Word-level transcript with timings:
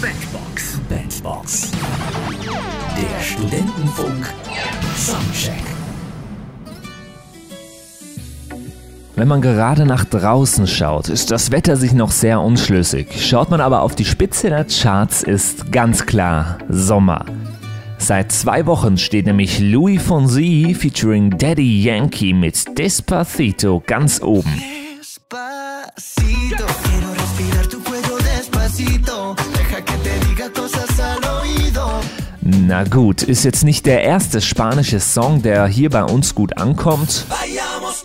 Bandbox. 0.00 0.78
Bandbox. 0.88 1.70
Der 2.96 3.20
Studentenfunk. 3.20 4.32
Soundcheck. 4.96 5.64
Wenn 9.16 9.26
man 9.26 9.42
gerade 9.42 9.84
nach 9.86 10.04
draußen 10.04 10.68
schaut, 10.68 11.08
ist 11.08 11.32
das 11.32 11.50
Wetter 11.50 11.76
sich 11.76 11.94
noch 11.94 12.12
sehr 12.12 12.40
unschlüssig. 12.40 13.08
Schaut 13.28 13.50
man 13.50 13.60
aber 13.60 13.82
auf 13.82 13.96
die 13.96 14.04
Spitze 14.04 14.50
der 14.50 14.66
Charts, 14.66 15.24
ist 15.24 15.72
ganz 15.72 16.06
klar 16.06 16.58
Sommer. 16.68 17.26
Seit 17.98 18.30
zwei 18.30 18.66
Wochen 18.66 18.98
steht 18.98 19.26
nämlich 19.26 19.58
Louis 19.58 20.00
Fonsi 20.00 20.76
featuring 20.78 21.36
Daddy 21.36 21.82
Yankee 21.82 22.34
mit 22.34 22.78
Despacito 22.78 23.82
ganz 23.84 24.22
oben. 24.22 24.62
Despacito, 24.96 26.66
despacito, 28.68 29.34
deja 29.56 29.80
que 29.80 29.96
te 29.98 30.26
diga 30.26 30.50
cosas 30.50 31.00
al 31.00 31.40
oído. 31.40 32.00
Na 32.40 32.84
gut, 32.84 33.22
ist 33.22 33.44
jetzt 33.44 33.64
nicht 33.64 33.86
der 33.86 34.02
erste 34.02 34.40
spanische 34.40 35.00
Song, 35.00 35.42
der 35.42 35.66
hier 35.66 35.90
bei 35.90 36.04
uns 36.04 36.34
gut 36.34 36.56
ankommt. 36.58 37.24
Vayamos, 37.28 38.04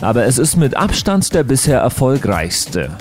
aber 0.00 0.26
es 0.26 0.38
ist 0.38 0.56
mit 0.56 0.76
Abstand 0.76 1.34
der 1.34 1.42
bisher 1.42 1.80
erfolgreichste. 1.80 2.96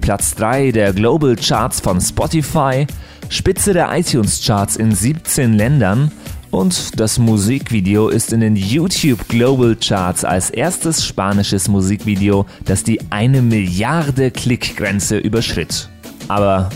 Platz 0.00 0.34
3 0.34 0.72
der 0.72 0.92
Global 0.92 1.36
Charts 1.36 1.78
von 1.80 2.00
Spotify, 2.00 2.86
Spitze 3.28 3.72
der 3.72 3.96
iTunes 3.96 4.44
Charts 4.44 4.74
in 4.74 4.92
17 4.92 5.54
Ländern 5.54 6.10
und 6.50 6.98
das 6.98 7.18
Musikvideo 7.18 8.08
ist 8.08 8.32
in 8.32 8.40
den 8.40 8.56
YouTube 8.56 9.28
Global 9.28 9.76
Charts 9.76 10.24
als 10.24 10.50
erstes 10.50 11.04
spanisches 11.04 11.68
Musikvideo, 11.68 12.46
das 12.64 12.82
die 12.82 13.00
eine 13.10 13.42
Milliarde 13.42 14.30
Klickgrenze 14.30 15.18
überschritt. 15.18 15.88
Aber 16.28 16.70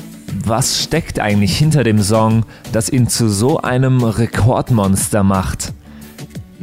was 0.44 0.82
steckt 0.82 1.20
eigentlich 1.20 1.56
hinter 1.56 1.84
dem 1.84 2.02
Song, 2.02 2.44
das 2.72 2.88
ihn 2.88 3.08
zu 3.08 3.28
so 3.28 3.58
einem 3.58 4.02
Rekordmonster 4.02 5.22
macht? 5.22 5.72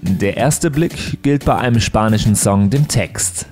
Der 0.01 0.37
erste 0.37 0.71
Blick 0.71 1.21
gilt 1.21 1.45
bei 1.45 1.57
einem 1.57 1.79
spanischen 1.79 2.35
Song 2.35 2.69
dem 2.69 2.87
Text. 2.87 3.45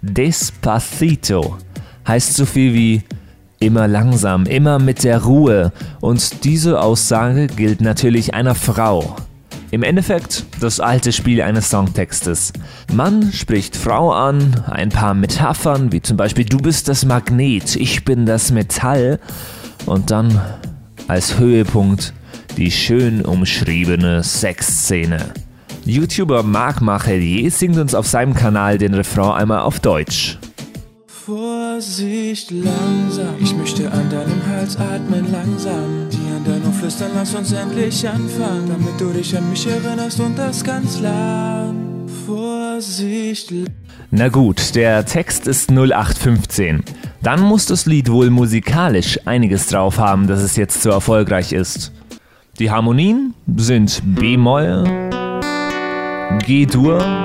Despacito 0.00 1.58
heißt 2.06 2.34
so 2.34 2.46
viel 2.46 2.72
wie 2.72 3.02
immer 3.60 3.88
langsam, 3.88 4.44
immer 4.44 4.78
mit 4.78 5.04
der 5.04 5.22
Ruhe 5.24 5.72
und 6.00 6.44
diese 6.44 6.80
Aussage 6.80 7.46
gilt 7.48 7.80
natürlich 7.80 8.34
einer 8.34 8.54
Frau. 8.54 9.16
Im 9.70 9.82
Endeffekt 9.82 10.46
das 10.60 10.80
alte 10.80 11.12
Spiel 11.12 11.42
eines 11.42 11.68
Songtextes. 11.68 12.54
Mann 12.92 13.32
spricht 13.32 13.76
Frau 13.76 14.12
an, 14.12 14.64
ein 14.70 14.88
paar 14.88 15.12
Metaphern 15.12 15.92
wie 15.92 16.00
zum 16.00 16.16
Beispiel 16.16 16.46
du 16.46 16.56
bist 16.56 16.88
das 16.88 17.04
Magnet, 17.04 17.76
ich 17.76 18.04
bin 18.04 18.24
das 18.24 18.50
Metall 18.50 19.20
und 19.84 20.10
dann 20.10 20.40
als 21.06 21.38
Höhepunkt 21.38 22.14
die 22.56 22.70
schön 22.70 23.24
umschriebene 23.24 24.22
Sexszene. 24.22 25.32
YouTuber 25.84 26.42
Marc 26.42 26.80
Machelier 26.80 27.50
singt 27.50 27.76
uns 27.76 27.94
auf 27.94 28.06
seinem 28.06 28.34
Kanal 28.34 28.78
den 28.78 28.94
Refrain 28.94 29.32
einmal 29.32 29.60
auf 29.60 29.80
Deutsch. 29.80 30.37
Vorsicht, 31.78 32.50
langsam. 32.50 33.36
Ich 33.38 33.54
möchte 33.54 33.88
an 33.92 34.10
deinem 34.10 34.44
Hals 34.48 34.76
atmen, 34.76 35.30
langsam. 35.30 36.08
Die 36.10 36.36
an 36.36 36.44
deinem 36.44 36.72
flüstern, 36.72 37.12
lass 37.14 37.32
uns 37.36 37.52
endlich 37.52 38.08
anfangen. 38.08 38.66
Damit 38.66 39.00
du 39.00 39.12
dich 39.12 39.36
an 39.38 39.48
mich 39.48 39.64
erinnerst 39.64 40.18
und 40.18 40.36
das 40.36 40.64
ganz 40.64 40.98
lang. 40.98 42.08
Vorsicht. 42.26 43.52
Na 44.10 44.28
gut, 44.28 44.74
der 44.74 45.06
Text 45.06 45.46
ist 45.46 45.70
0815. 45.70 46.82
Dann 47.22 47.42
muss 47.42 47.66
das 47.66 47.86
Lied 47.86 48.10
wohl 48.10 48.30
musikalisch 48.30 49.20
einiges 49.24 49.68
drauf 49.68 49.98
haben, 49.98 50.26
dass 50.26 50.40
es 50.42 50.56
jetzt 50.56 50.82
so 50.82 50.90
erfolgreich 50.90 51.52
ist. 51.52 51.92
Die 52.58 52.72
Harmonien 52.72 53.34
sind 53.56 54.02
B-Moll, 54.04 54.82
G-Dur, 56.44 57.24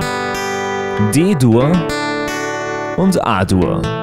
D-Dur 1.12 1.72
und 2.97 3.19
A-Dur. 3.25 4.03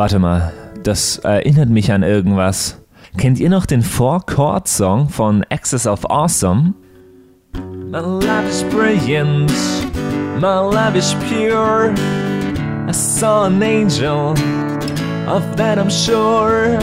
Warte 0.00 0.18
mal, 0.18 0.50
das 0.82 1.18
erinnert 1.18 1.68
mich 1.68 1.92
an 1.92 2.02
irgendwas. 2.02 2.80
Kennt 3.18 3.38
ihr 3.38 3.50
noch 3.50 3.66
den 3.66 3.82
Four-Chord-Song 3.82 5.10
von 5.10 5.44
Access 5.50 5.86
of 5.86 6.06
Awesome? 6.08 6.72
My 7.52 7.98
love 7.98 8.48
is 8.48 8.64
brilliant, 8.70 9.52
my 10.40 10.58
love 10.58 10.96
is 10.96 11.14
pure. 11.28 11.92
I 12.88 12.92
saw 12.92 13.44
an 13.44 13.62
angel, 13.62 14.32
of 15.28 15.42
that 15.56 15.76
I'm 15.76 15.90
sure. 15.90 16.78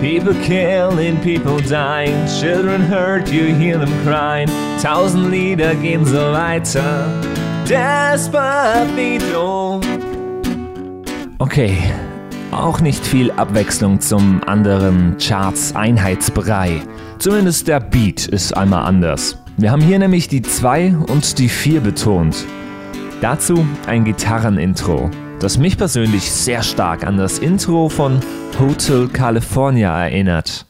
People 0.00 0.34
killing, 0.42 1.20
people 1.20 1.60
dying, 1.60 2.26
children 2.26 2.82
hurt, 2.82 3.30
you 3.30 3.54
hear 3.54 3.78
them 3.78 3.92
crying. 4.04 4.48
Tausend 4.82 5.30
Lieder 5.30 5.76
gehen 5.76 6.04
so 6.04 6.32
weiter. 6.32 7.06
Despacito. 7.64 8.72
Okay, 11.42 11.76
auch 12.52 12.78
nicht 12.78 13.04
viel 13.04 13.32
Abwechslung 13.32 14.00
zum 14.00 14.40
anderen 14.46 15.16
Charts 15.18 15.74
Einheitsbrei. 15.74 16.80
Zumindest 17.18 17.66
der 17.66 17.80
Beat 17.80 18.28
ist 18.28 18.56
einmal 18.56 18.84
anders. 18.84 19.36
Wir 19.56 19.72
haben 19.72 19.82
hier 19.82 19.98
nämlich 19.98 20.28
die 20.28 20.42
2 20.42 20.98
und 21.08 21.40
die 21.40 21.48
4 21.48 21.80
betont. 21.80 22.46
Dazu 23.20 23.66
ein 23.88 24.04
Gitarrenintro 24.04 25.10
das 25.40 25.58
mich 25.58 25.76
persönlich 25.76 26.30
sehr 26.30 26.62
stark 26.62 27.04
an 27.04 27.16
das 27.16 27.40
Intro 27.40 27.88
von 27.88 28.20
Hotel 28.60 29.08
California 29.08 30.04
erinnert. 30.04 30.66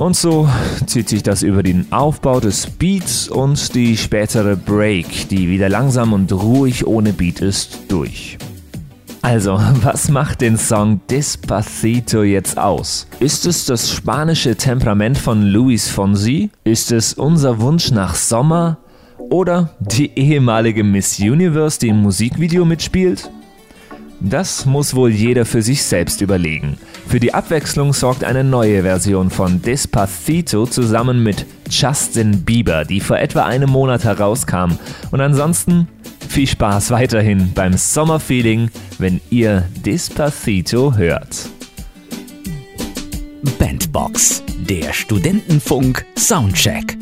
Und 0.00 0.16
so 0.16 0.48
zieht 0.86 1.10
sich 1.10 1.22
das 1.22 1.42
über 1.42 1.62
den 1.62 1.92
Aufbau 1.92 2.40
des 2.40 2.66
Beats 2.66 3.28
und 3.28 3.74
die 3.74 3.98
spätere 3.98 4.56
Break, 4.56 5.28
die 5.28 5.50
wieder 5.50 5.68
langsam 5.68 6.14
und 6.14 6.32
ruhig 6.32 6.86
ohne 6.86 7.12
Beat 7.12 7.42
ist, 7.42 7.80
durch. 7.88 8.38
Also, 9.20 9.60
was 9.82 10.08
macht 10.08 10.40
den 10.40 10.56
Song 10.56 11.02
Despacito 11.10 12.22
jetzt 12.22 12.56
aus? 12.56 13.08
Ist 13.18 13.44
es 13.44 13.66
das 13.66 13.92
spanische 13.92 14.56
Temperament 14.56 15.18
von 15.18 15.42
Luis 15.42 15.90
Fonsi? 15.90 16.48
Ist 16.64 16.92
es 16.92 17.12
unser 17.12 17.60
Wunsch 17.60 17.90
nach 17.90 18.14
Sommer? 18.14 18.78
Oder 19.18 19.68
die 19.80 20.18
ehemalige 20.18 20.82
Miss 20.82 21.18
Universe, 21.20 21.78
die 21.78 21.88
im 21.88 22.00
Musikvideo 22.00 22.64
mitspielt? 22.64 23.30
Das 24.18 24.64
muss 24.64 24.94
wohl 24.94 25.10
jeder 25.10 25.44
für 25.44 25.60
sich 25.60 25.82
selbst 25.82 26.22
überlegen. 26.22 26.78
Für 27.10 27.18
die 27.18 27.34
Abwechslung 27.34 27.92
sorgt 27.92 28.22
eine 28.22 28.44
neue 28.44 28.82
Version 28.82 29.30
von 29.30 29.60
Despacito 29.60 30.64
zusammen 30.64 31.24
mit 31.24 31.44
Justin 31.68 32.44
Bieber, 32.44 32.84
die 32.84 33.00
vor 33.00 33.18
etwa 33.18 33.46
einem 33.46 33.68
Monat 33.68 34.04
herauskam. 34.04 34.78
Und 35.10 35.20
ansonsten 35.20 35.88
viel 36.28 36.46
Spaß 36.46 36.92
weiterhin 36.92 37.52
beim 37.52 37.76
Sommerfeeling, 37.76 38.70
wenn 38.98 39.20
ihr 39.28 39.64
Despacito 39.84 40.94
hört. 40.94 41.48
Bandbox, 43.58 44.44
der 44.68 44.92
Studentenfunk 44.92 46.06
Soundcheck. 46.16 46.99